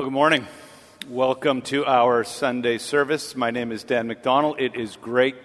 [0.00, 0.46] Well, good morning.
[1.10, 3.36] Welcome to our Sunday service.
[3.36, 4.58] My name is Dan MacDonald.
[4.58, 5.36] It is great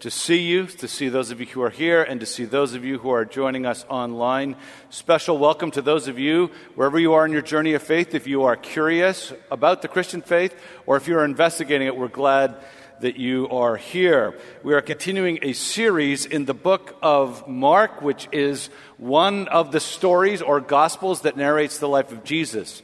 [0.00, 2.72] to see you, to see those of you who are here, and to see those
[2.72, 4.56] of you who are joining us online.
[4.88, 8.14] Special welcome to those of you, wherever you are in your journey of faith.
[8.14, 12.56] If you are curious about the Christian faith, or if you're investigating it, we're glad
[13.00, 14.38] that you are here.
[14.62, 19.80] We are continuing a series in the book of Mark, which is one of the
[19.80, 22.82] stories or gospels that narrates the life of Jesus.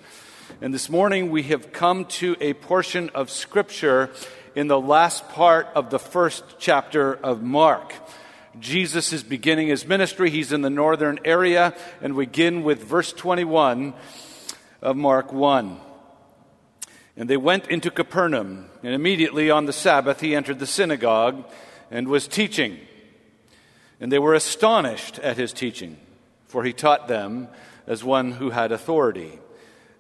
[0.61, 4.11] And this morning we have come to a portion of Scripture
[4.55, 7.93] in the last part of the first chapter of Mark.
[8.61, 10.31] Jesus is beginning his ministry.
[10.31, 13.95] He's in the northern area, and we begin with verse 21
[14.81, 15.77] of Mark 1.
[17.17, 21.45] And they went into Capernaum, and immediately on the Sabbath he entered the synagogue
[21.91, 22.79] and was teaching.
[23.99, 25.97] And they were astonished at his teaching,
[26.47, 27.49] for he taught them
[27.89, 29.41] as one who had authority,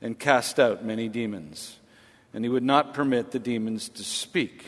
[0.00, 1.78] and cast out many demons
[2.34, 4.64] and he would not permit the demons to speak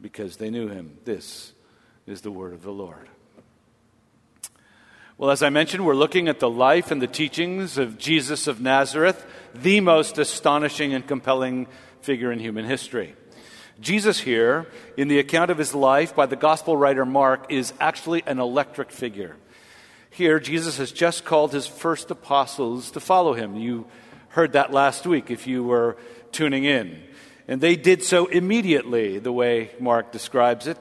[0.00, 0.98] because they knew him.
[1.04, 1.52] This
[2.06, 3.08] is the word of the Lord.
[5.18, 8.60] Well, as I mentioned, we're looking at the life and the teachings of Jesus of
[8.60, 9.24] Nazareth,
[9.54, 11.66] the most astonishing and compelling
[12.02, 13.14] figure in human history.
[13.80, 18.22] Jesus, here, in the account of his life by the gospel writer Mark, is actually
[18.26, 19.36] an electric figure.
[20.10, 23.56] Here, Jesus has just called his first apostles to follow him.
[23.56, 23.86] You
[24.36, 25.96] heard that last week if you were
[26.30, 27.02] tuning in.
[27.48, 30.76] And they did so immediately, the way Mark describes it.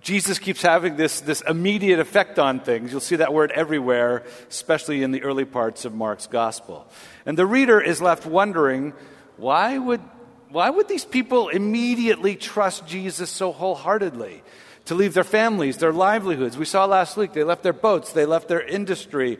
[0.00, 2.90] Jesus keeps having this, this immediate effect on things.
[2.90, 6.88] You'll see that word everywhere, especially in the early parts of Mark's gospel.
[7.24, 8.92] And the reader is left wondering
[9.36, 10.00] why would,
[10.48, 14.42] why would these people immediately trust Jesus so wholeheartedly?
[14.86, 16.58] To leave their families, their livelihoods.
[16.58, 19.38] We saw last week they left their boats, they left their industry,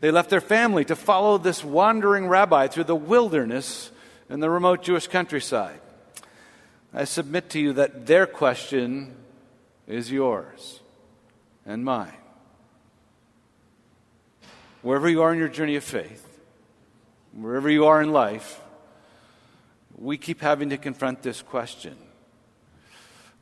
[0.00, 3.90] they left their family to follow this wandering rabbi through the wilderness
[4.28, 5.80] in the remote Jewish countryside.
[6.92, 9.14] I submit to you that their question
[9.86, 10.80] is yours
[11.66, 12.12] and mine.
[14.82, 16.38] Wherever you are in your journey of faith,
[17.32, 18.60] wherever you are in life,
[19.96, 21.96] we keep having to confront this question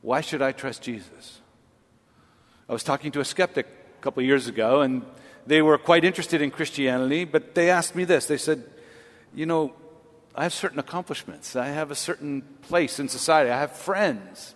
[0.01, 1.41] Why should I trust Jesus?
[2.69, 5.03] I was talking to a skeptic a couple years ago, and
[5.47, 8.27] they were quite interested in Christianity, but they asked me this.
[8.27, 8.65] They said,
[9.35, 9.75] You know,
[10.35, 11.57] I have certain accomplishments.
[11.57, 13.51] I have a certain place in society.
[13.51, 14.55] I have friends.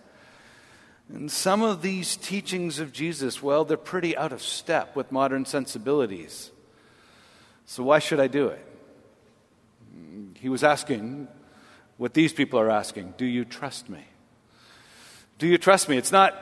[1.09, 5.45] And some of these teachings of Jesus, well, they're pretty out of step with modern
[5.45, 6.51] sensibilities.
[7.65, 8.65] So why should I do it?
[10.35, 11.27] He was asking
[11.97, 14.03] what these people are asking Do you trust me?
[15.37, 15.97] Do you trust me?
[15.97, 16.35] It's not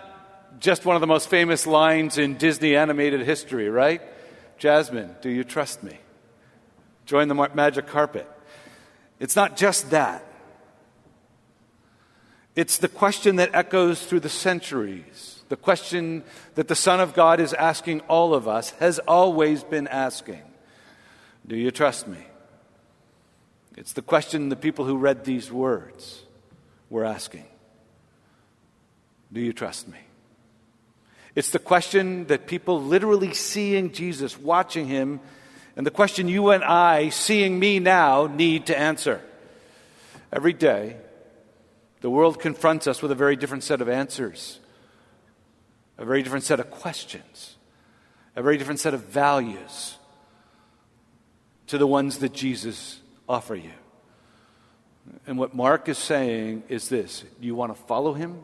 [0.59, 4.01] just one of the most famous lines in Disney animated history, right?
[4.57, 5.99] Jasmine, do you trust me?
[7.05, 8.29] Join the magic carpet.
[9.19, 10.23] It's not just that.
[12.55, 15.43] It's the question that echoes through the centuries.
[15.49, 16.23] The question
[16.55, 20.41] that the Son of God is asking all of us, has always been asking
[21.45, 22.25] Do you trust me?
[23.77, 26.23] It's the question the people who read these words
[26.89, 27.45] were asking
[29.31, 29.99] Do you trust me?
[31.35, 35.19] It's the question that people literally seeing Jesus, watching him,
[35.75, 39.21] and the question you and I, seeing me now, need to answer.
[40.31, 40.95] Every day,
[42.05, 44.59] The world confronts us with a very different set of answers,
[45.97, 47.55] a very different set of questions,
[48.35, 49.97] a very different set of values
[51.65, 53.71] to the ones that Jesus offer you.
[55.25, 58.43] And what Mark is saying is this you want to follow him?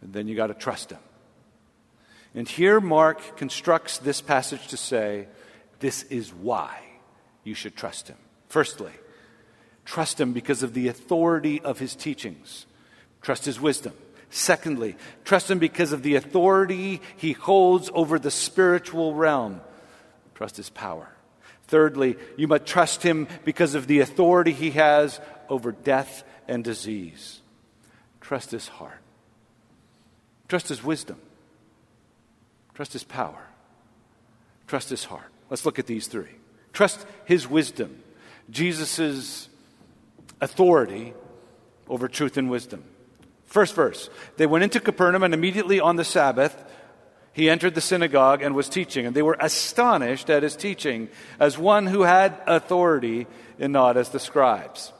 [0.00, 0.98] And then you got to trust him.
[2.34, 5.26] And here Mark constructs this passage to say,
[5.80, 6.78] this is why
[7.42, 8.18] you should trust him.
[8.48, 8.92] Firstly,
[9.84, 12.66] trust him because of the authority of his teachings,
[13.22, 13.94] trust his wisdom.
[14.28, 19.60] Secondly, trust him because of the authority he holds over the spiritual realm,
[20.34, 21.08] trust his power.
[21.64, 27.40] Thirdly, you must trust him because of the authority he has over death and disease.
[28.20, 29.00] Trust his heart.
[30.48, 31.20] Trust his wisdom.
[32.80, 33.46] Trust his power.
[34.66, 35.30] Trust his heart.
[35.50, 36.30] Let's look at these three.
[36.72, 38.02] Trust his wisdom,
[38.48, 39.50] Jesus'
[40.40, 41.12] authority
[41.90, 42.82] over truth and wisdom.
[43.44, 46.56] First verse They went into Capernaum, and immediately on the Sabbath,
[47.34, 51.58] he entered the synagogue and was teaching, and they were astonished at his teaching as
[51.58, 53.26] one who had authority
[53.58, 54.90] and not as the scribes.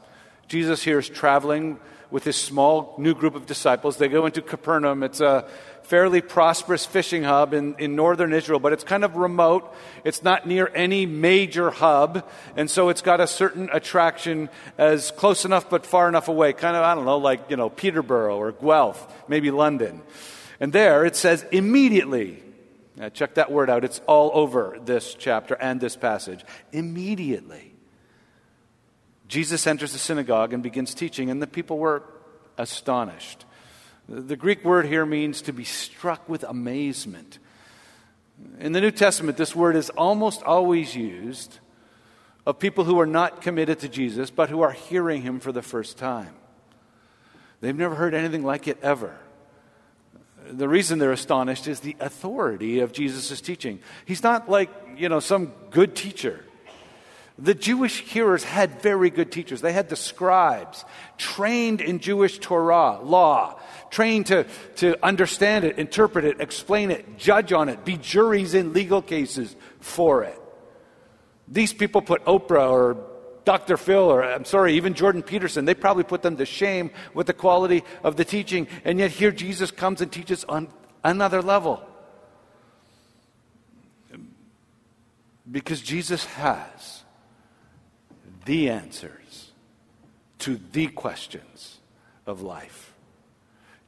[0.48, 1.80] Jesus here is traveling
[2.10, 3.96] with his small new group of disciples.
[3.96, 5.02] They go into Capernaum.
[5.02, 5.48] It's a
[5.90, 9.74] fairly prosperous fishing hub in, in northern Israel, but it's kind of remote.
[10.04, 15.44] It's not near any major hub, and so it's got a certain attraction as close
[15.44, 16.52] enough but far enough away.
[16.52, 20.00] Kind of, I don't know, like, you know, Peterborough or Guelph, maybe London.
[20.60, 22.40] And there it says immediately.
[22.94, 23.82] Now check that word out.
[23.82, 26.44] It's all over this chapter and this passage.
[26.70, 27.74] Immediately.
[29.26, 32.04] Jesus enters the synagogue and begins teaching, and the people were
[32.56, 33.44] astonished.
[34.10, 37.38] The Greek word here means to be struck with amazement.
[38.58, 41.58] In the New Testament, this word is almost always used
[42.44, 45.62] of people who are not committed to Jesus, but who are hearing him for the
[45.62, 46.34] first time.
[47.60, 49.16] They've never heard anything like it ever
[50.52, 53.80] the reason they're astonished is the authority of Jesus' teaching.
[54.04, 56.44] He's not like, you know, some good teacher.
[57.38, 59.60] The Jewish hearers had very good teachers.
[59.60, 60.84] They had the scribes,
[61.16, 63.58] trained in Jewish Torah, law,
[63.90, 64.44] trained to,
[64.76, 69.54] to understand it, interpret it, explain it, judge on it, be juries in legal cases
[69.80, 70.40] for it.
[71.48, 72.96] These people put Oprah or
[73.44, 73.76] Dr.
[73.76, 77.32] Phil, or I'm sorry, even Jordan Peterson, they probably put them to shame with the
[77.32, 78.68] quality of the teaching.
[78.84, 80.68] And yet here Jesus comes and teaches on
[81.02, 81.82] another level.
[85.50, 87.02] Because Jesus has
[88.44, 89.50] the answers
[90.40, 91.78] to the questions
[92.26, 92.89] of life.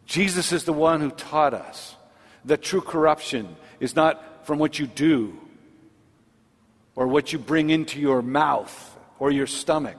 [0.07, 1.97] Jesus is the one who taught us
[2.45, 5.39] that true corruption is not from what you do
[6.95, 9.97] or what you bring into your mouth or your stomach,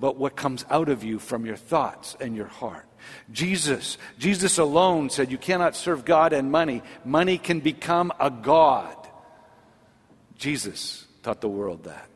[0.00, 2.86] but what comes out of you from your thoughts and your heart.
[3.30, 6.82] Jesus, Jesus alone said, You cannot serve God and money.
[7.04, 8.96] Money can become a God.
[10.36, 12.08] Jesus taught the world that.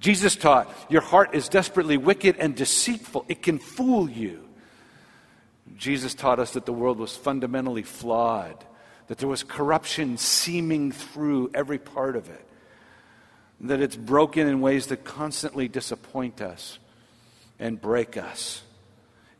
[0.00, 4.48] Jesus taught, Your heart is desperately wicked and deceitful, it can fool you.
[5.76, 8.64] Jesus taught us that the world was fundamentally flawed,
[9.08, 12.48] that there was corruption seaming through every part of it
[13.62, 16.78] that it's broken in ways that constantly disappoint us
[17.58, 18.62] and break us.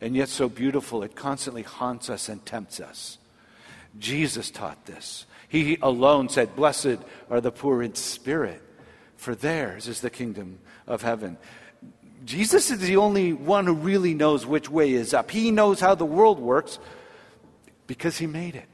[0.00, 3.18] And yet, so beautiful, it constantly haunts us and tempts us.
[3.98, 5.26] Jesus taught this.
[5.48, 6.98] He alone said, Blessed
[7.30, 8.62] are the poor in spirit,
[9.16, 11.36] for theirs is the kingdom of heaven.
[12.24, 15.30] Jesus is the only one who really knows which way is up.
[15.30, 16.78] He knows how the world works
[17.86, 18.66] because he made it.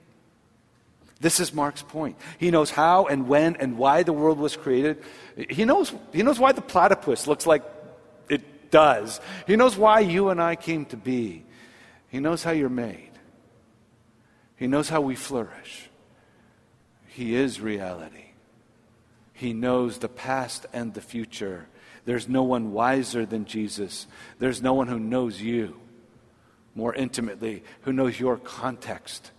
[1.21, 2.17] This is Mark's point.
[2.38, 5.02] He knows how and when and why the world was created.
[5.50, 7.64] He knows, he knows why the platypus looks like
[8.28, 9.21] it does.
[9.47, 11.45] He knows why you and I came to be.
[12.09, 13.11] He knows how you're made.
[14.57, 15.90] He knows how we flourish.
[17.09, 18.26] He is reality.
[19.33, 21.67] He knows the past and the future.
[22.05, 24.07] There's no one wiser than Jesus.
[24.38, 25.78] There's no one who knows you
[26.75, 29.33] more intimately, who knows your context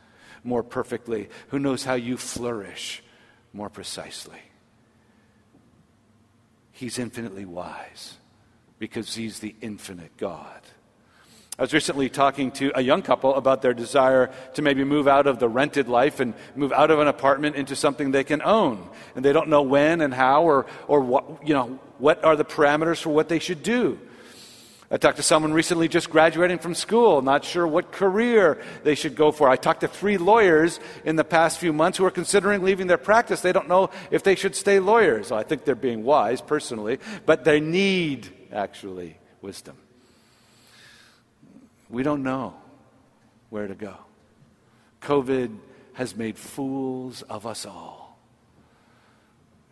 [0.44, 3.02] more perfectly, who knows how you flourish
[3.54, 4.40] more precisely.
[6.72, 8.18] He's infinitely wise
[8.78, 10.62] because he's the infinite God.
[11.58, 15.28] I was recently talking to a young couple about their desire to maybe move out
[15.28, 18.90] of the rented life and move out of an apartment into something they can own.
[19.14, 22.46] And they don't know when and how or, or what, you know, what are the
[22.46, 24.00] parameters for what they should do.
[24.92, 29.16] I talked to someone recently just graduating from school, not sure what career they should
[29.16, 29.48] go for.
[29.48, 32.98] I talked to three lawyers in the past few months who are considering leaving their
[32.98, 33.42] practice.
[33.42, 35.32] They don't know if they should stay lawyers.
[35.32, 39.78] I think they're being wise personally, but they need actually wisdom.
[41.88, 42.56] We don't know
[43.52, 43.96] where to go.
[45.02, 45.56] COVID
[45.94, 47.99] has made fools of us all.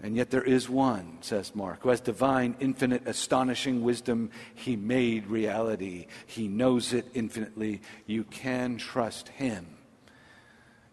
[0.02, 4.30] And yet there is one, says Mark, who has divine, infinite, astonishing wisdom.
[4.54, 6.06] He made reality.
[6.28, 7.82] He knows it infinitely.
[8.06, 9.66] You can trust him.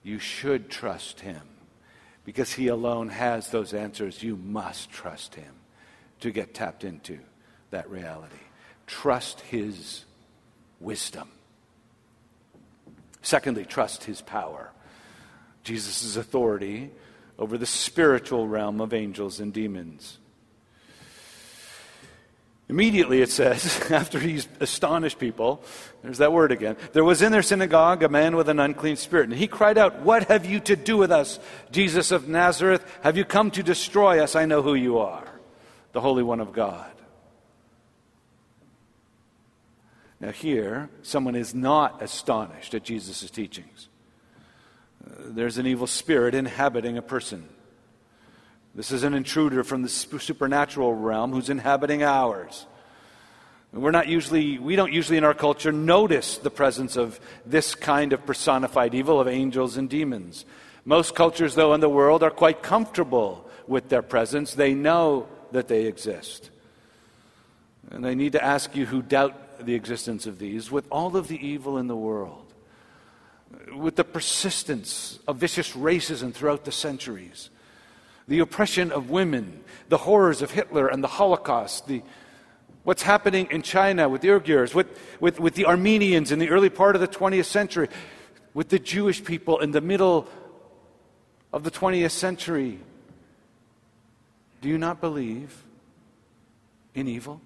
[0.02, 1.42] You should trust him.
[2.24, 4.22] Because he alone has those answers.
[4.22, 5.52] You must trust him
[6.20, 7.18] to get tapped into
[7.70, 8.34] that reality.
[8.86, 10.06] Trust his
[10.80, 11.28] wisdom.
[13.20, 14.70] Secondly, trust his power.
[15.62, 16.90] Jesus' authority
[17.38, 20.18] over the spiritual realm of angels and demons.
[22.68, 25.62] Immediately, it says, after he's astonished people,
[26.02, 26.76] there's that word again.
[26.92, 30.00] There was in their synagogue a man with an unclean spirit, and he cried out,
[30.00, 31.38] What have you to do with us,
[31.70, 32.84] Jesus of Nazareth?
[33.02, 34.34] Have you come to destroy us?
[34.34, 35.28] I know who you are,
[35.92, 36.90] the Holy One of God.
[40.20, 43.88] Now, here, someone is not astonished at Jesus' teachings
[45.06, 47.48] there's an evil spirit inhabiting a person.
[48.74, 52.66] This is an intruder from the supernatural realm who's inhabiting ours.
[53.72, 58.12] We're not usually, we don't usually in our culture notice the presence of this kind
[58.12, 60.44] of personified evil of angels and demons.
[60.84, 64.54] Most cultures, though, in the world are quite comfortable with their presence.
[64.54, 66.50] They know that they exist.
[67.90, 71.28] And I need to ask you who doubt the existence of these, with all of
[71.28, 72.43] the evil in the world,
[73.74, 77.50] with the persistence of vicious racism throughout the centuries,
[78.28, 82.02] the oppression of women, the horrors of Hitler and the Holocaust, the,
[82.84, 84.86] what's happening in China with the Uyghurs, with,
[85.20, 87.88] with, with the Armenians in the early part of the 20th century,
[88.54, 90.28] with the Jewish people in the middle
[91.52, 92.78] of the 20th century.
[94.60, 95.62] Do you not believe
[96.94, 97.40] in evil?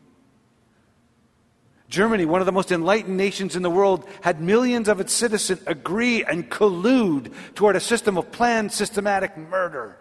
[1.89, 5.61] Germany, one of the most enlightened nations in the world, had millions of its citizens
[5.67, 9.97] agree and collude toward a system of planned, systematic murder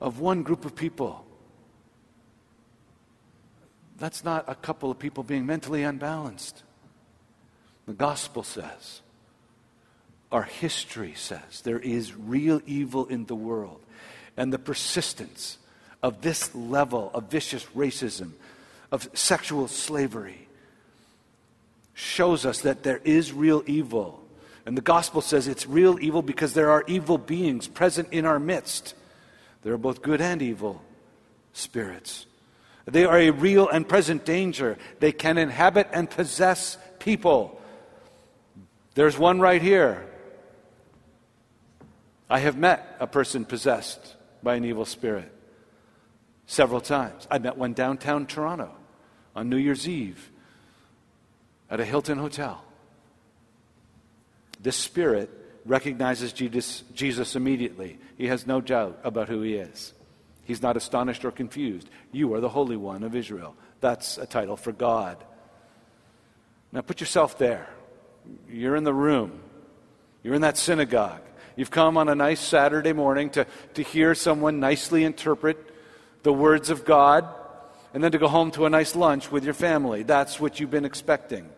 [0.00, 1.24] of one group of people.
[3.96, 6.64] That's not a couple of people being mentally unbalanced.
[7.86, 9.02] The gospel says,
[10.32, 13.80] our history says, there is real evil in the world.
[14.36, 15.58] And the persistence
[16.02, 18.32] of this level of vicious racism,
[18.90, 20.43] of sexual slavery,
[21.94, 24.20] shows us that there is real evil.
[24.66, 28.38] And the gospel says it's real evil because there are evil beings present in our
[28.38, 28.94] midst.
[29.62, 30.82] There are both good and evil
[31.52, 32.26] spirits.
[32.86, 34.76] They are a real and present danger.
[35.00, 37.60] They can inhabit and possess people.
[38.94, 40.06] There's one right here.
[42.28, 45.30] I have met a person possessed by an evil spirit
[46.46, 47.26] several times.
[47.30, 48.70] I met one downtown Toronto
[49.36, 50.30] on New Year's Eve
[51.70, 52.62] at a Hilton hotel.
[54.60, 55.30] This spirit
[55.64, 57.98] recognizes Jesus, Jesus immediately.
[58.16, 59.92] He has no doubt about who he is.
[60.44, 61.88] He's not astonished or confused.
[62.12, 63.56] You are the Holy One of Israel.
[63.80, 65.22] That's a title for God.
[66.72, 67.68] Now put yourself there.
[68.48, 69.40] You're in the room,
[70.22, 71.20] you're in that synagogue.
[71.56, 75.56] You've come on a nice Saturday morning to, to hear someone nicely interpret
[76.24, 77.28] the words of God
[77.92, 80.02] and then to go home to a nice lunch with your family.
[80.02, 81.48] That's what you've been expecting.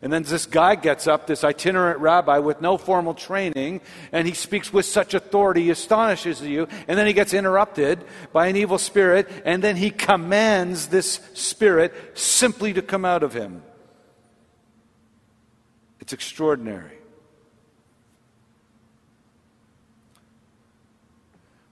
[0.00, 3.80] And then this guy gets up, this itinerant rabbi with no formal training,
[4.12, 8.46] and he speaks with such authority, he astonishes you, and then he gets interrupted by
[8.46, 13.62] an evil spirit, and then he commands this spirit simply to come out of him.
[15.98, 16.98] It's extraordinary.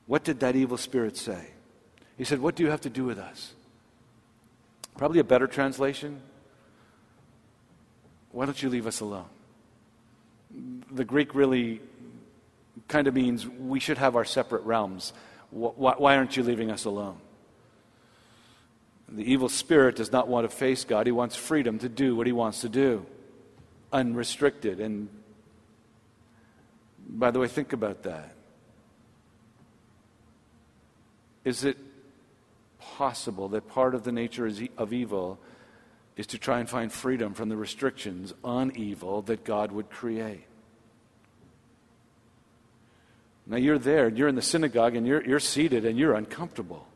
[0.06, 1.50] What did that evil spirit say?
[2.18, 3.54] He said, What do you have to do with us?
[4.96, 6.22] Probably a better translation
[8.36, 9.24] why don't you leave us alone?
[10.90, 11.80] The Greek really
[12.86, 15.14] kind of means we should have our separate realms.
[15.50, 17.16] Why aren't you leaving us alone?
[19.08, 21.06] The evil spirit does not want to face God.
[21.06, 23.06] He wants freedom to do what he wants to do,
[23.90, 24.80] unrestricted.
[24.80, 25.08] And
[27.08, 28.34] by the way, think about that.
[31.42, 31.78] Is it
[32.80, 35.38] possible that part of the nature of evil
[36.16, 40.44] is to try and find freedom from the restrictions on evil that God would create.
[43.46, 46.88] Now you're there, you're in the synagogue, and you're, you're seated, and you're uncomfortable.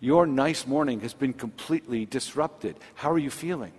[0.00, 2.76] Your nice morning has been completely disrupted.
[2.94, 3.72] How are you feeling?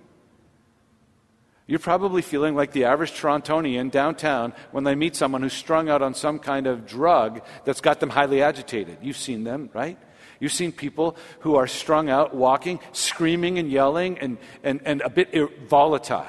[1.66, 6.02] You're probably feeling like the average Torontonian downtown when they meet someone who's strung out
[6.02, 8.98] on some kind of drug that's got them highly agitated.
[9.02, 9.98] You've seen them, right?
[10.44, 15.10] You've seen people who are strung out, walking, screaming and yelling, and, and, and a
[15.10, 15.30] bit
[15.70, 16.26] volatile.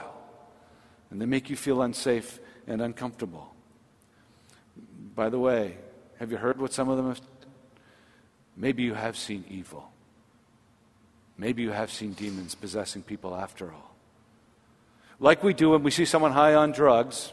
[1.11, 3.53] and they make you feel unsafe and uncomfortable.
[5.17, 5.79] By the way,
[6.21, 7.21] have you heard what some of them have?
[8.57, 9.91] Maybe you have seen evil.
[11.37, 13.97] Maybe you have seen demons possessing people after all.
[15.19, 17.33] Like we do when we see someone high on drugs,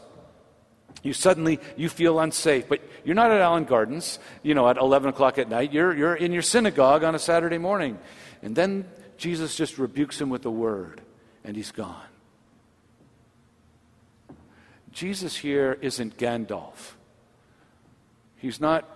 [1.02, 5.10] you suddenly you feel unsafe, but you're not at Allan Gardens, you know, at 11
[5.10, 5.72] o'clock at night.
[5.72, 7.98] You're, you're in your synagogue on a Saturday morning.
[8.40, 11.00] And then Jesus just rebukes him with a word,
[11.44, 12.06] and he's gone.
[14.92, 16.92] Jesus here isn't Gandalf.
[18.36, 18.88] He's not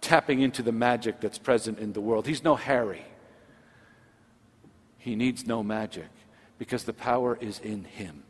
[0.00, 2.26] tapping into the magic that's present in the world.
[2.26, 3.04] He's no Harry.
[4.98, 6.08] He needs no magic
[6.58, 8.22] because the power is in him.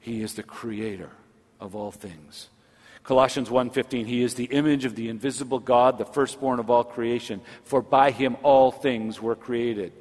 [0.00, 1.10] He is the creator
[1.60, 2.48] of all things.
[3.02, 7.40] Colossians 1:15 He is the image of the invisible God, the firstborn of all creation,
[7.62, 9.92] for by him all things were created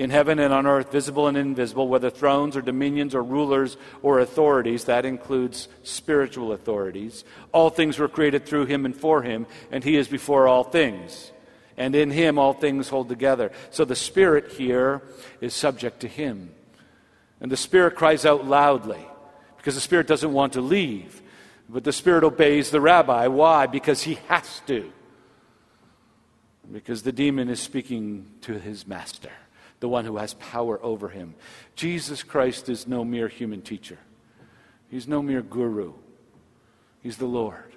[0.00, 4.18] in heaven and on earth, visible and invisible, whether thrones or dominions or rulers or
[4.18, 7.22] authorities, that includes spiritual authorities.
[7.52, 11.32] All things were created through him and for him, and he is before all things.
[11.76, 13.52] And in him all things hold together.
[13.68, 15.02] So the Spirit here
[15.42, 16.50] is subject to him.
[17.38, 19.06] And the Spirit cries out loudly
[19.60, 21.20] because the Spirit doesn't want to leave.
[21.68, 23.26] But the Spirit obeys the rabbi.
[23.26, 23.66] Why?
[23.66, 24.90] Because he has to.
[26.72, 29.30] Because the demon is speaking to his master
[29.80, 31.34] the one who has power over him.
[31.74, 33.98] Jesus Christ is no mere human teacher,
[34.88, 35.94] he's no mere guru.
[37.02, 37.74] He's the Lord,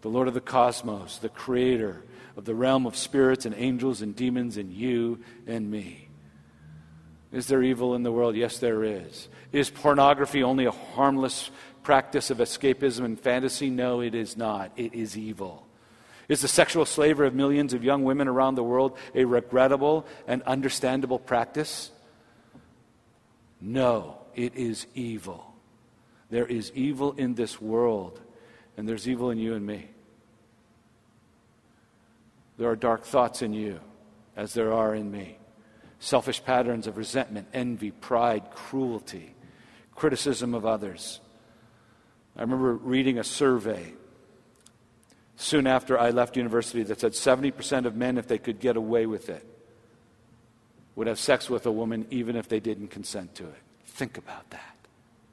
[0.00, 2.02] the Lord of the cosmos, the creator
[2.38, 6.08] of the realm of spirits and angels and demons and you and me.
[7.32, 8.36] Is there evil in the world?
[8.36, 9.28] Yes, there is.
[9.52, 11.50] Is pornography only a harmless
[11.82, 13.70] practice of escapism and fantasy?
[13.70, 14.70] No, it is not.
[14.76, 15.66] It is evil.
[16.28, 20.42] Is the sexual slavery of millions of young women around the world a regrettable and
[20.42, 21.90] understandable practice?
[23.60, 25.54] No, it is evil.
[26.30, 28.20] There is evil in this world,
[28.76, 29.88] and there's evil in you and me.
[32.58, 33.80] There are dark thoughts in you,
[34.36, 35.38] as there are in me.
[36.02, 39.36] Selfish patterns of resentment, envy, pride, cruelty,
[39.94, 41.20] criticism of others.
[42.36, 43.92] I remember reading a survey
[45.36, 49.06] soon after I left university that said 70% of men, if they could get away
[49.06, 49.46] with it,
[50.96, 53.62] would have sex with a woman even if they didn't consent to it.
[53.84, 54.74] Think about that.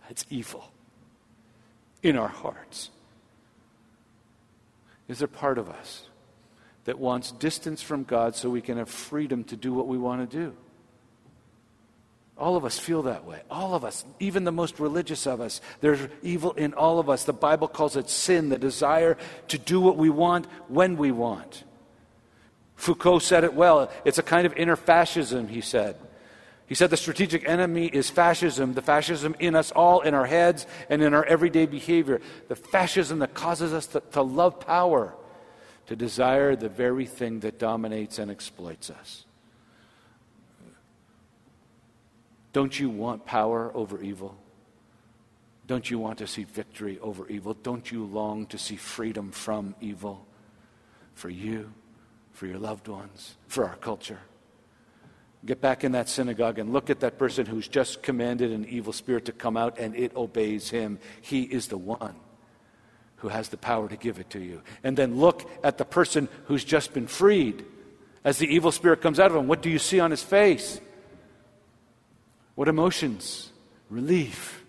[0.08, 0.71] That's evil
[2.03, 2.91] in our hearts.
[5.08, 6.10] Is there part of us
[6.89, 10.28] that wants distance from God so we can have freedom to do what we want
[10.28, 10.56] to do?
[12.36, 13.43] All of us feel that way.
[13.52, 15.62] All of us, even the most religious of us.
[15.82, 17.25] There's evil in all of us.
[17.25, 21.63] The Bible calls it sin, the desire to do what we want when we want.
[22.75, 23.91] Foucault said it well.
[24.04, 25.95] It's a kind of inner fascism, he said.
[26.65, 30.65] He said the strategic enemy is fascism, the fascism in us all, in our heads
[30.89, 32.19] and in our everyday behavior.
[32.47, 35.13] The fascism that causes us to, to love power,
[35.89, 39.25] to desire the very thing that dominates and exploits us.
[42.54, 44.38] Don't you want power over evil?
[45.65, 47.56] Don't you want to see victory over evil?
[47.56, 50.28] Don't you long to see freedom from evil
[51.15, 51.73] for you,
[52.34, 54.19] for your loved ones, for our culture?
[55.43, 58.93] Get back in that synagogue and look at that person who's just commanded an evil
[58.93, 60.99] spirit to come out and it obeys him.
[61.23, 62.13] He is the one
[63.19, 64.62] who has the power to give it to you.
[64.84, 67.65] And then look at the person who's just been freed.
[68.23, 70.82] As the evil spirit comes out of him, what do you see on his face?
[72.55, 73.51] What emotions?
[73.89, 74.63] Relief,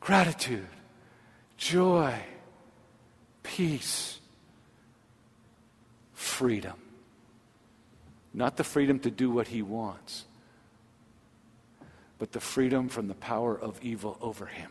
[0.00, 0.68] gratitude,
[1.56, 2.14] joy,
[3.42, 4.20] peace,
[6.14, 6.74] freedom.
[8.32, 10.24] Not the freedom to do what he wants,
[12.18, 14.70] but the freedom from the power of evil over him.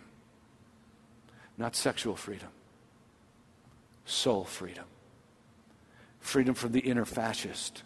[1.58, 2.50] Not sexual freedom,
[4.06, 4.86] soul freedom.
[6.20, 7.84] Freedom from the inner fascist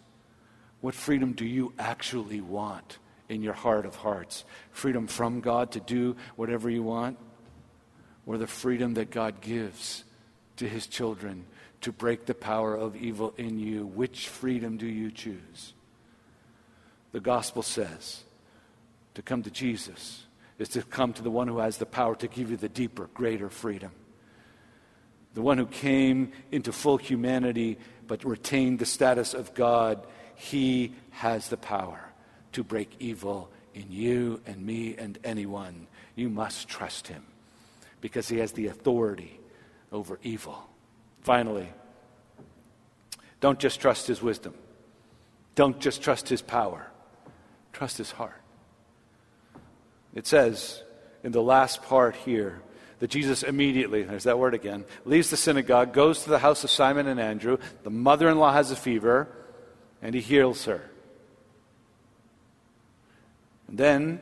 [0.82, 4.44] what freedom do you actually want in your heart of hearts?
[4.72, 7.18] Freedom from God to do whatever you want?
[8.26, 10.04] Or the freedom that God gives
[10.56, 11.46] to his children
[11.82, 13.86] to break the power of evil in you?
[13.86, 15.72] Which freedom do you choose?
[17.12, 18.24] The gospel says
[19.14, 20.26] to come to Jesus
[20.62, 23.10] is to come to the one who has the power to give you the deeper,
[23.12, 23.92] greater freedom.
[25.34, 30.06] The one who came into full humanity but retained the status of God
[30.42, 32.00] he has the power
[32.50, 35.86] to break evil in you and me and anyone.
[36.16, 37.24] You must trust Him
[38.00, 39.38] because He has the authority
[39.92, 40.68] over evil.
[41.22, 41.68] Finally,
[43.40, 44.54] don't just trust His wisdom,
[45.54, 46.90] don't just trust His power,
[47.72, 48.41] trust His heart.
[50.14, 50.82] It says
[51.22, 52.62] in the last part here
[52.98, 56.70] that Jesus immediately, there's that word again, leaves the synagogue, goes to the house of
[56.70, 57.58] Simon and Andrew.
[57.82, 59.28] The mother in law has a fever,
[60.00, 60.88] and he heals her.
[63.68, 64.20] And then,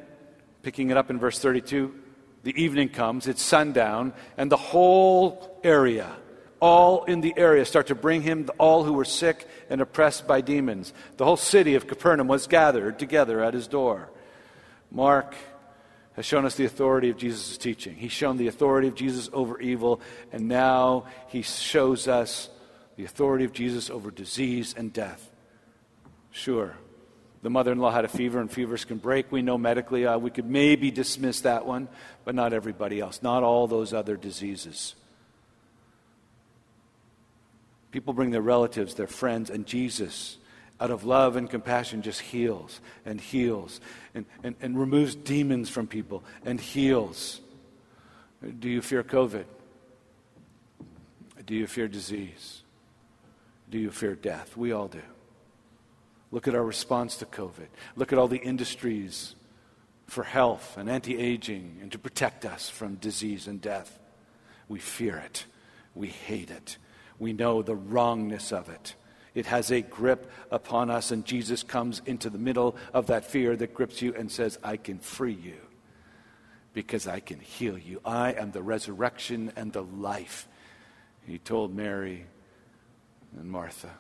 [0.63, 1.95] picking it up in verse 32,
[2.43, 6.11] the evening comes, it's sundown, and the whole area,
[6.61, 10.41] all in the area, start to bring him all who were sick and oppressed by
[10.41, 10.95] demons.
[11.19, 14.09] The whole city of Capernaum was gathered together at his door.
[14.91, 15.35] Mark
[16.15, 17.97] has shown us the authority of Jesus' teaching.
[17.97, 20.01] He's shown the authority of Jesus over evil,
[20.33, 22.51] and now he shows us
[22.97, 25.31] the authority of Jesus over disease and death.
[26.33, 26.77] Sure,
[27.43, 29.33] the mother in law had a fever, and fevers can break.
[29.33, 31.89] We know medically uh, we could maybe dismiss that one,
[32.25, 34.95] but not everybody else, not all those other diseases.
[37.91, 40.37] People bring their relatives, their friends, and Jesus,
[40.81, 43.81] out of love and compassion, just heals and heals
[44.15, 47.41] and, and, and removes demons from people and heals.
[48.59, 49.45] Do you fear COVID?
[51.45, 52.63] Do you fear disease?
[53.69, 54.57] Do you fear death?
[54.57, 55.03] We all do.
[56.31, 57.69] Look at our response to COVID.
[57.97, 59.35] Look at all the industries
[60.07, 63.99] for health and anti aging and to protect us from disease and death.
[64.69, 65.45] We fear it.
[65.95, 66.79] We hate it.
[67.19, 68.95] We know the wrongness of it.
[69.35, 73.57] It has a grip upon us, and Jesus comes into the middle of that fear
[73.57, 75.57] that grips you and says, I can free you
[76.73, 78.01] because I can heal you.
[78.05, 80.49] I am the resurrection and the life.
[81.27, 82.27] He told Mary
[83.39, 83.91] and Martha.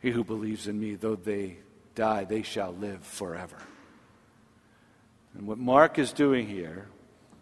[0.00, 1.58] He who believes in me, though they
[1.94, 3.56] die, they shall live forever.
[5.34, 6.86] And what Mark is doing here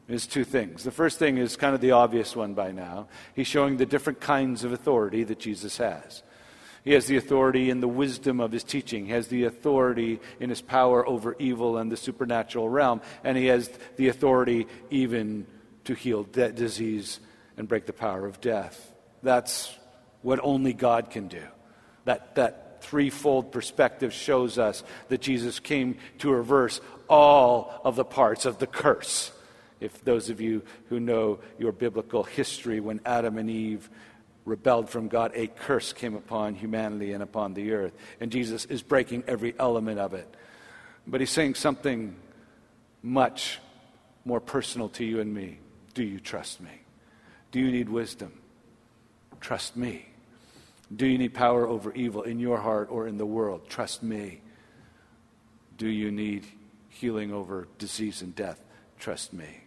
[0.09, 0.85] is two things.
[0.85, 3.09] The first thing is kind of the obvious one by now.
[3.35, 6.23] He's showing the different kinds of authority that Jesus has.
[6.85, 9.07] He has the authority in the wisdom of his teaching.
[9.07, 13.01] He has the authority in his power over evil and the supernatural realm.
[13.25, 15.47] And he has the authority even
[15.85, 17.21] to heal de- disease
[17.57, 18.93] and break the power of death.
[19.23, 19.75] That's
[20.21, 21.43] what only God can do.
[22.05, 28.45] That, that threefold perspective shows us that Jesus came to reverse all of the parts
[28.45, 29.33] of the curse
[29.85, 33.89] if those of you who know your biblical history, when Adam and Eve
[34.45, 37.93] rebelled from God, a curse came upon humanity and upon the earth.
[38.21, 40.29] And Jesus is breaking every element of it.
[41.07, 42.17] But he's saying something
[43.03, 43.61] much
[44.25, 45.59] more personal to you and me.
[45.95, 46.71] Do you trust me?
[47.53, 48.33] Do you need wisdom?
[49.41, 50.07] Trust me.
[50.95, 53.69] Do you need power over evil in your heart or in the world?
[53.69, 54.41] Trust me.
[55.77, 56.47] Do you need
[56.89, 58.61] healing over disease and death?
[58.99, 59.65] Trust me.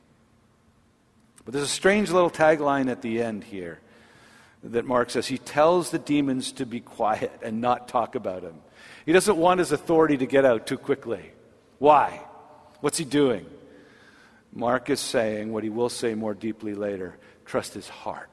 [1.48, 3.80] But there's a strange little tagline at the end here
[4.64, 8.56] that Mark says he tells the demons to be quiet and not talk about him.
[9.06, 11.32] He doesn't want his authority to get out too quickly.
[11.80, 12.20] Why?
[12.82, 13.46] What's he doing?
[14.52, 18.30] Mark is saying what he will say more deeply later trust his heart.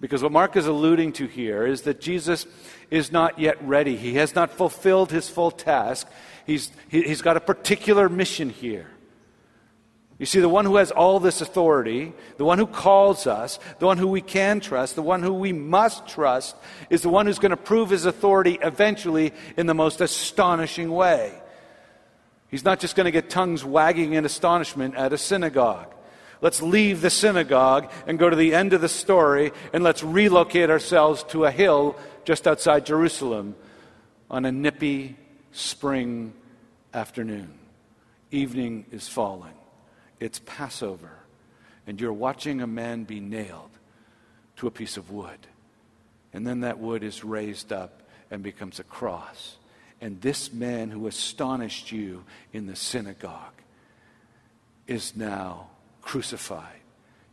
[0.00, 2.46] Because what Mark is alluding to here is that Jesus
[2.88, 3.96] is not yet ready.
[3.96, 6.06] He has not fulfilled his full task.
[6.46, 8.86] He's, he, has got a particular mission here.
[10.18, 13.86] You see, the one who has all this authority, the one who calls us, the
[13.86, 16.56] one who we can trust, the one who we must trust,
[16.90, 21.32] is the one who's going to prove his authority eventually in the most astonishing way.
[22.48, 25.94] He's not just going to get tongues wagging in astonishment at a synagogue.
[26.40, 30.70] Let's leave the synagogue and go to the end of the story and let's relocate
[30.70, 33.54] ourselves to a hill just outside Jerusalem
[34.30, 35.16] on a nippy
[35.52, 36.32] spring
[36.92, 37.54] afternoon.
[38.30, 39.54] Evening is falling.
[40.20, 41.18] It's Passover,
[41.86, 43.70] and you're watching a man be nailed
[44.56, 45.38] to a piece of wood.
[46.32, 49.56] And then that wood is raised up and becomes a cross.
[50.00, 53.54] And this man who astonished you in the synagogue
[54.86, 55.68] is now
[56.02, 56.80] crucified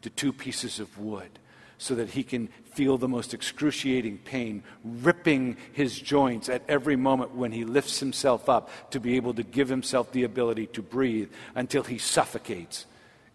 [0.01, 1.39] to two pieces of wood
[1.77, 7.35] so that he can feel the most excruciating pain, ripping his joints at every moment
[7.35, 11.31] when he lifts himself up to be able to give himself the ability to breathe
[11.55, 12.85] until he suffocates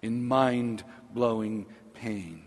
[0.03, 2.43] in mind blowing pain.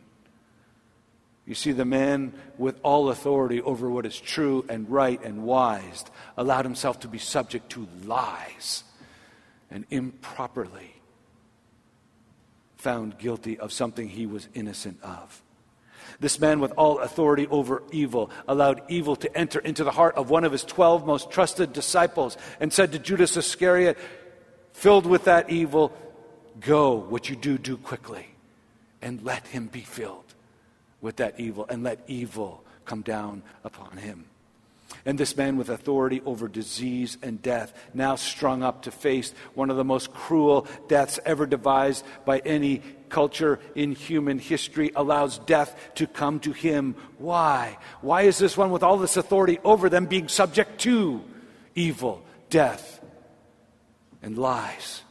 [1.45, 6.05] You see, the man with all authority over what is true and right and wise
[6.37, 8.83] allowed himself to be subject to lies
[9.69, 10.95] and improperly
[12.77, 15.42] found guilty of something he was innocent of.
[16.19, 20.29] This man, with all authority over evil, allowed evil to enter into the heart of
[20.29, 23.97] one of his twelve most trusted disciples and said to Judas Iscariot,
[24.73, 25.93] filled with that evil,
[26.59, 28.27] Go, what you do, do quickly,
[29.01, 30.33] and let him be filled
[31.01, 34.25] with that evil, and let evil come down upon him.
[35.05, 39.69] And this man with authority over disease and death, now strung up to face one
[39.69, 45.77] of the most cruel deaths ever devised by any culture in human history, allows death
[45.95, 46.95] to come to him.
[47.17, 47.77] Why?
[48.01, 51.21] Why is this one with all this authority over them being subject to
[51.75, 53.01] evil, death,
[54.21, 55.01] and lies?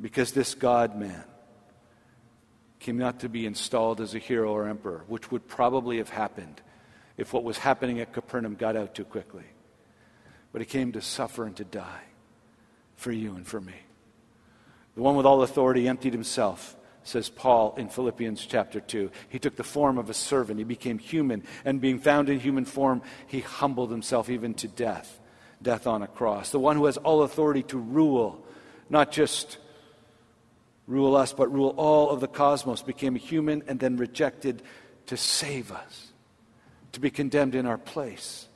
[0.00, 1.24] Because this God man
[2.80, 6.62] came not to be installed as a hero or emperor, which would probably have happened
[7.16, 9.44] if what was happening at Capernaum got out too quickly.
[10.52, 12.04] But he came to suffer and to die
[12.96, 13.74] for you and for me.
[14.94, 19.10] The one with all authority emptied himself, says Paul in Philippians chapter 2.
[19.28, 20.58] He took the form of a servant.
[20.58, 21.44] He became human.
[21.64, 25.20] And being found in human form, he humbled himself even to death
[25.62, 26.50] death on a cross.
[26.50, 28.44] The one who has all authority to rule,
[28.90, 29.58] not just
[30.86, 34.62] rule us, but rule all of the cosmos, became a human and then rejected
[35.06, 36.05] to save us
[36.96, 38.48] to be condemned in our place.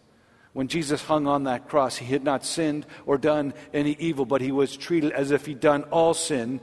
[0.54, 4.40] When Jesus hung on that cross, he had not sinned or done any evil, but
[4.40, 6.58] he was treated as if he'd done all sin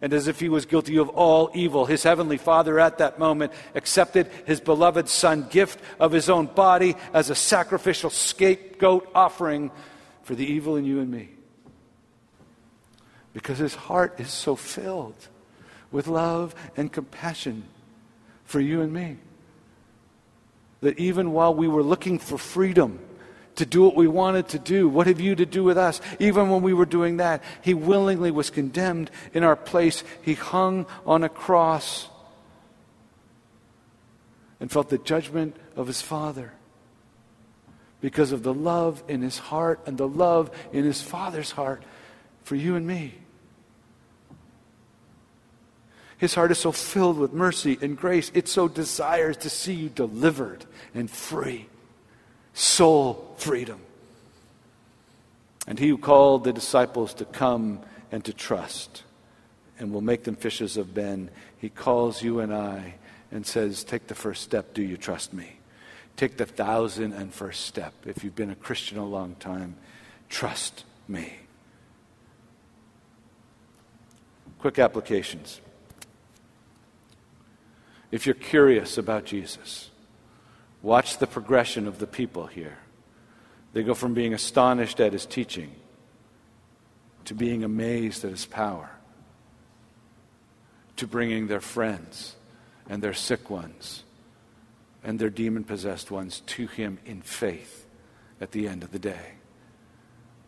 [0.00, 1.84] and as if he was guilty of all evil.
[1.84, 6.96] His heavenly Father at that moment accepted his beloved Son, gift of his own body,
[7.12, 9.70] as a sacrificial scapegoat offering
[10.22, 11.28] for the evil in you and me.
[13.34, 15.28] Because his heart is so filled
[15.92, 17.64] with love and compassion
[18.44, 19.18] for you and me
[20.80, 22.98] that even while we were looking for freedom
[23.56, 26.00] to do what we wanted to do, what have you to do with us?
[26.20, 30.04] Even when we were doing that, He willingly was condemned in our place.
[30.22, 32.08] He hung on a cross
[34.60, 36.52] and felt the judgment of His Father
[38.00, 41.82] because of the love in His heart and the love in His Father's heart
[42.44, 43.14] for you and me.
[46.18, 49.88] His heart is so filled with mercy and grace, it so desires to see you
[49.88, 51.66] delivered and free.
[52.54, 53.80] Soul freedom.
[55.68, 59.04] And he who called the disciples to come and to trust
[59.78, 62.94] and will make them fishers of men, he calls you and I
[63.30, 64.74] and says, Take the first step.
[64.74, 65.52] Do you trust me?
[66.16, 67.94] Take the thousand and first step.
[68.04, 69.76] If you've been a Christian a long time,
[70.28, 71.32] trust me.
[74.58, 75.60] Quick applications.
[78.10, 79.90] If you're curious about Jesus,
[80.82, 82.78] watch the progression of the people here.
[83.72, 85.72] They go from being astonished at his teaching
[87.26, 88.90] to being amazed at his power,
[90.96, 92.36] to bringing their friends
[92.88, 94.04] and their sick ones
[95.04, 97.86] and their demon possessed ones to him in faith
[98.40, 99.32] at the end of the day.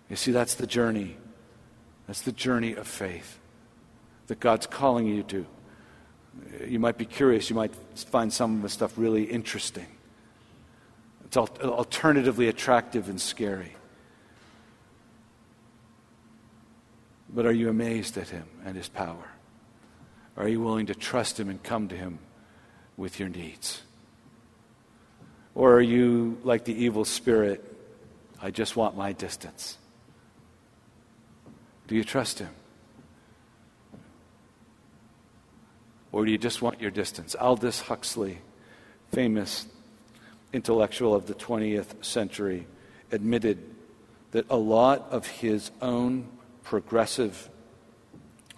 [0.08, 1.18] You see, that's the journey.
[2.06, 3.38] That's the journey of faith
[4.26, 5.46] that God's calling you to
[6.66, 7.50] you might be curious.
[7.50, 9.86] You might find some of the stuff really interesting.
[11.24, 13.74] It's alternatively attractive and scary.
[17.32, 19.28] But are you amazed at him and his power?
[20.36, 22.18] Are you willing to trust him and come to him
[22.96, 23.82] with your needs?
[25.54, 27.64] Or are you like the evil spirit,
[28.42, 29.78] I just want my distance?
[31.86, 32.50] Do you trust him?
[36.20, 37.34] Or do you just want your distance?
[37.34, 38.42] Aldous Huxley,
[39.10, 39.66] famous
[40.52, 42.66] intellectual of the 20th century,
[43.10, 43.58] admitted
[44.32, 46.28] that a lot of his own
[46.62, 47.48] progressive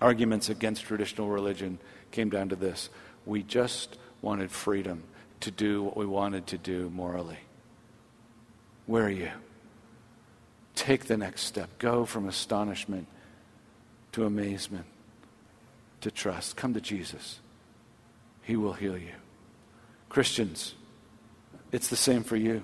[0.00, 1.78] arguments against traditional religion
[2.10, 2.90] came down to this
[3.26, 5.04] we just wanted freedom
[5.38, 7.38] to do what we wanted to do morally.
[8.86, 9.30] Where are you?
[10.74, 11.78] Take the next step.
[11.78, 13.06] Go from astonishment
[14.10, 14.86] to amazement
[16.00, 16.56] to trust.
[16.56, 17.38] Come to Jesus.
[18.42, 19.12] He will heal you.
[20.08, 20.74] Christians,
[21.70, 22.62] it's the same for you.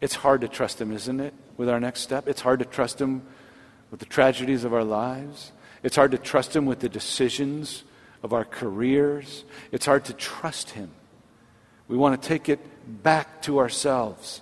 [0.00, 2.26] It's hard to trust Him, isn't it, with our next step?
[2.26, 3.22] It's hard to trust Him
[3.90, 5.52] with the tragedies of our lives.
[5.82, 7.84] It's hard to trust Him with the decisions
[8.22, 9.44] of our careers.
[9.72, 10.90] It's hard to trust Him.
[11.88, 12.60] We want to take it
[13.02, 14.40] back to ourselves.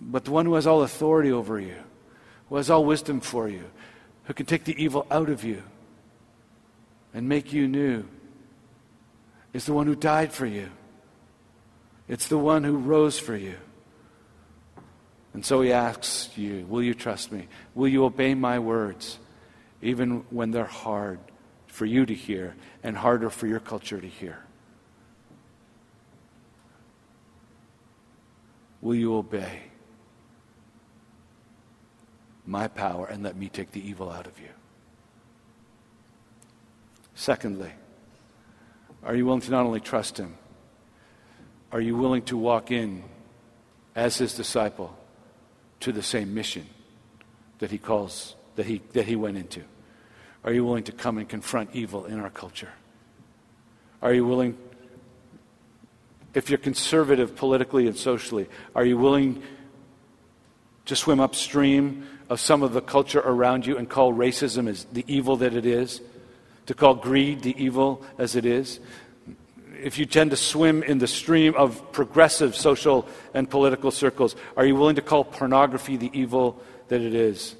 [0.00, 1.76] But the one who has all authority over you,
[2.48, 3.64] who has all wisdom for you,
[4.24, 5.62] who can take the evil out of you
[7.14, 8.04] and make you new
[9.52, 10.70] is the one who died for you.
[12.08, 13.56] It's the one who rose for you.
[15.34, 17.48] And so he asks you, Will you trust me?
[17.74, 19.18] Will you obey my words,
[19.80, 21.18] even when they're hard
[21.66, 24.38] for you to hear and harder for your culture to hear?
[28.80, 29.62] Will you obey?
[32.46, 34.48] my power and let me take the evil out of you.
[37.14, 37.72] Secondly,
[39.02, 40.36] are you willing to not only trust Him,
[41.72, 43.02] Are you willing to walk in
[43.96, 44.94] as his disciple
[45.80, 46.66] to the same mission
[47.60, 49.62] that he calls, that he, that he went into?
[50.44, 52.68] Are you willing to come and confront evil in our culture?
[54.02, 54.58] Are you willing,
[56.34, 59.42] if you're conservative politically and socially, are you willing
[60.84, 65.04] to swim upstream of some of the culture around you and call racism as the
[65.06, 66.02] evil that it is?
[66.66, 68.80] To call greed the evil as it is?
[69.82, 74.64] If you tend to swim in the stream of progressive social and political circles, are
[74.64, 77.56] you willing to call pornography the evil that it is?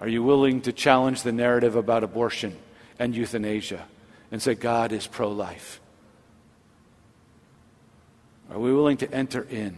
[0.00, 2.56] Are you willing to challenge the narrative about abortion
[2.98, 3.84] and euthanasia
[4.30, 5.80] and say God is pro life?
[8.50, 9.76] Are we willing to enter in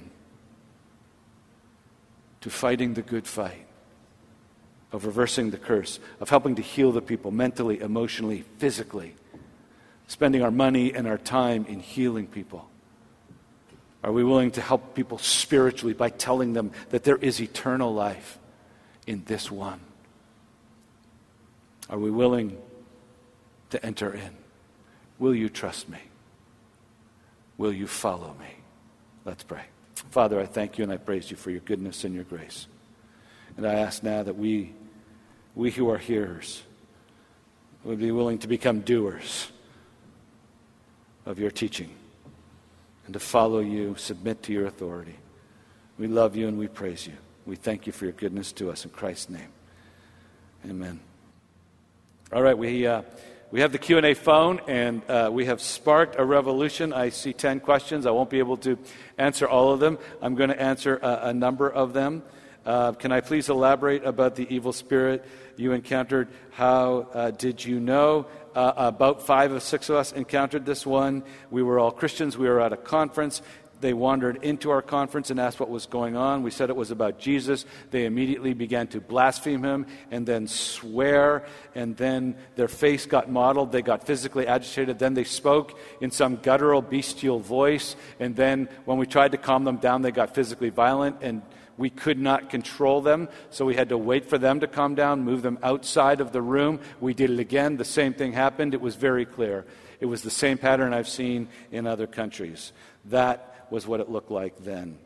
[2.43, 3.67] to fighting the good fight
[4.93, 9.15] of reversing the curse, of helping to heal the people mentally, emotionally, physically,
[10.09, 12.69] spending our money and our time in healing people?
[14.03, 18.39] Are we willing to help people spiritually by telling them that there is eternal life
[19.07, 19.81] in this one?
[21.89, 22.57] Are we willing
[23.71, 24.31] to enter in?
[25.19, 25.99] Will you trust me?
[27.59, 28.55] Will you follow me?
[29.25, 29.65] Let's pray.
[30.11, 32.67] Father, I thank you and I praise you for your goodness and your grace.
[33.57, 34.73] And I ask now that we,
[35.55, 36.63] we who are hearers,
[37.85, 39.51] would be willing to become doers
[41.27, 41.91] of your teaching
[43.07, 45.17] and to follow you, submit to your authority.
[45.99, 47.15] We love you and we praise you.
[47.47, 49.49] We thank you for your goodness to us in Christ's name.
[50.69, 51.01] Amen.
[52.33, 53.03] All right, we, uh,
[53.51, 56.93] we have the Q&A phone, and uh, we have sparked a revolution.
[56.93, 58.07] I see 10 questions.
[58.07, 58.79] I won't be able to
[59.19, 59.99] answer all of them.
[60.23, 62.23] I'm going to answer a, a number of them.
[62.65, 65.25] Uh, can I please elaborate about the evil spirit
[65.57, 66.29] you encountered?
[66.51, 68.27] How uh, did you know?
[68.55, 71.23] Uh, about five or six of us encountered this one.
[71.51, 72.37] We were all Christians.
[72.37, 73.43] We were at a conference.
[73.81, 76.43] They wandered into our conference and asked what was going on.
[76.43, 77.65] We said it was about Jesus.
[77.91, 83.73] They immediately began to blaspheme him and then swear, and then their face got mottled.
[83.73, 84.99] They got physically agitated.
[84.99, 87.97] Then they spoke in some guttural, bestial voice.
[88.19, 91.41] And then when we tried to calm them down, they got physically violent and
[91.81, 95.25] we could not control them, so we had to wait for them to calm down,
[95.25, 96.79] move them outside of the room.
[97.01, 97.79] We did it again.
[97.79, 98.75] The same thing happened.
[98.75, 99.65] It was very clear.
[99.99, 102.73] It was the same pattern I've seen in other countries.
[103.07, 104.99] That was what it looked like then.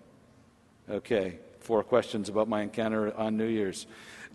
[0.90, 3.87] Okay, four questions about my encounter on New Year's.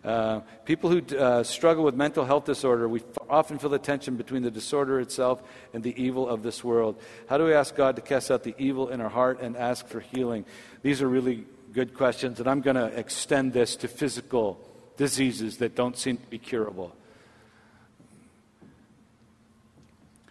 [0.01, 4.43] Uh, people who uh, struggle with mental health disorder, we often feel the tension between
[4.43, 7.01] the disorder itself and the evil of this world.
[7.27, 9.89] How do we ask God to cast out the evil in our heart and ask
[9.89, 10.45] for healing?
[10.83, 14.59] These are really good questions, and I'm going to extend this to physical
[14.97, 16.95] diseases that don't seem to be curable.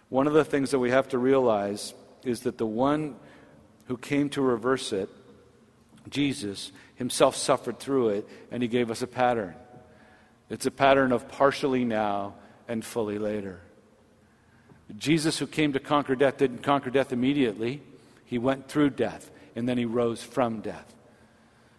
[0.09, 3.15] One of the things that we have to realize is that the one
[3.85, 5.09] who came to reverse it,
[6.09, 9.55] Jesus, himself suffered through it, and he gave us a pattern.
[10.49, 12.35] It's a pattern of partially now
[12.67, 13.61] and fully later.
[14.97, 17.81] Jesus, who came to conquer death, didn't conquer death immediately.
[18.25, 20.95] He went through death, and then he rose from death.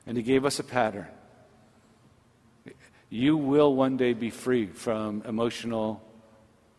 [0.07, 1.07] And he gave us a pattern.
[3.09, 6.03] You will one day be free from emotional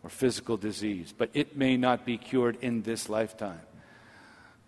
[0.02, 3.60] or physical disease, but it may not be cured in this lifetime.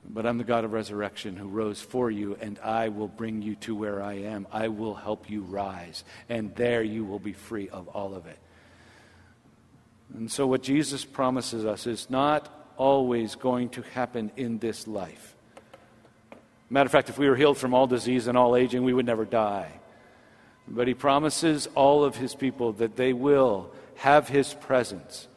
[0.06, 3.54] But I'm the God of resurrection who rose for you, and I will bring you
[3.56, 4.46] to where I am.
[4.52, 8.38] I will help you rise, and there you will be free of all of it.
[10.12, 15.33] And so, what Jesus promises us is not always going to happen in this life.
[16.70, 19.06] Matter of fact, if we were healed from all disease and all aging, we would
[19.06, 19.70] never die.
[20.66, 25.28] But he promises all of his people that they will have his presence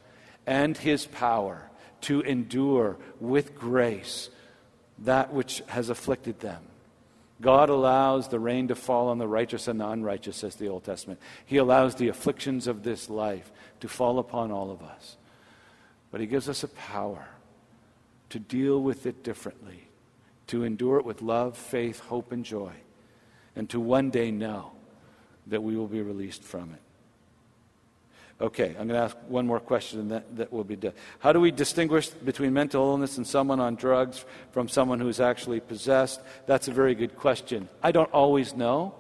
[0.46, 1.70] and his power
[2.02, 4.30] to endure with grace
[5.00, 6.64] that which has afflicted them.
[7.40, 10.84] God allows the rain to fall on the righteous and the unrighteous, says the Old
[10.84, 11.20] Testament.
[11.46, 15.18] He allows the afflictions of this life to fall upon all of us.
[16.10, 17.28] But He gives us a power
[18.30, 19.87] to deal with it differently,
[20.48, 22.74] to endure it with love, faith, hope, and joy,
[23.56, 24.72] and to one day know
[25.48, 26.82] that we will be released from it.
[28.40, 30.94] Okay, I'm going to ask one more question and that, that will be done.
[31.18, 35.60] How do we distinguish between mental illness and someone on drugs from someone who's actually
[35.60, 36.22] possessed?
[36.46, 37.68] That's a very good question.
[37.82, 38.94] I don't always know.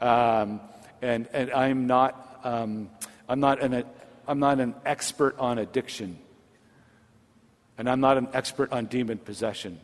[0.00, 0.60] Um,
[1.02, 2.88] and, and I'm not, um,
[3.28, 3.84] I'm, not an,
[4.26, 6.18] I'm not an expert on addiction.
[7.76, 9.78] And I'm not an expert on demon possession.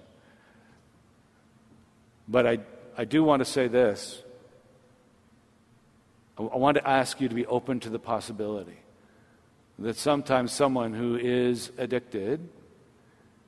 [2.29, 2.59] But I,
[2.97, 4.23] I do want to say this.
[6.39, 8.79] I want to ask you to be open to the possibility
[9.79, 12.49] that sometimes someone who is addicted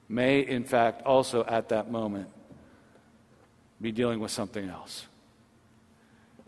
[0.08, 2.28] may, in fact, also at that moment
[3.80, 5.06] be dealing with something else.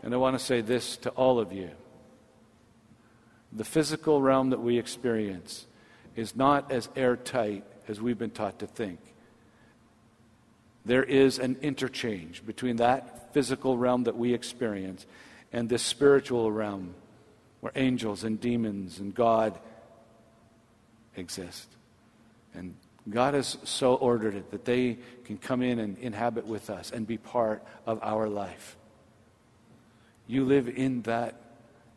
[0.03, 1.69] And I want to say this to all of you
[3.53, 5.67] the physical realm that we experience
[6.15, 8.99] is not as airtight as we've been taught to think.
[10.85, 15.05] There is an interchange between that physical realm that we experience
[15.53, 16.95] and this spiritual realm
[17.59, 19.59] where angels and demons and God
[21.15, 21.67] exist.
[22.53, 22.75] And
[23.09, 27.05] God has so ordered it that they can come in and inhabit with us and
[27.05, 28.77] be part of our life.
[30.27, 31.35] You live in that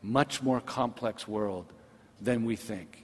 [0.03, 1.73] much more complex world
[2.21, 3.04] than we think.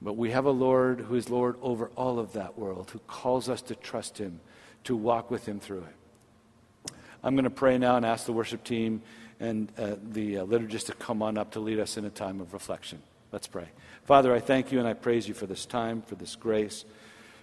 [0.00, 3.48] But we have a Lord who is Lord over all of that world, who calls
[3.48, 4.40] us to trust Him,
[4.84, 6.92] to walk with Him through it.
[7.22, 9.02] I'm going to pray now and ask the worship team
[9.40, 12.40] and uh, the uh, liturgist to come on up to lead us in a time
[12.40, 13.02] of reflection.
[13.32, 13.68] Let's pray.
[14.04, 16.84] Father, I thank you and I praise you for this time, for this grace,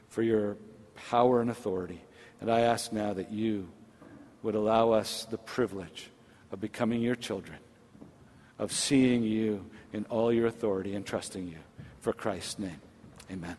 [0.10, 0.58] for your
[1.10, 2.01] power and authority.
[2.41, 3.70] And I ask now that you
[4.43, 6.10] would allow us the privilege
[6.51, 7.58] of becoming your children,
[8.58, 11.58] of seeing you in all your authority and trusting you.
[12.06, 12.82] For Christ's name,
[13.32, 13.58] amen.